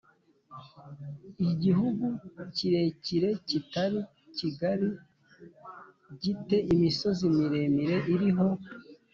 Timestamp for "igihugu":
1.51-2.05